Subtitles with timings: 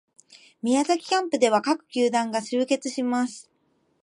[0.63, 3.51] 宮崎キャンプでは各球団が集結します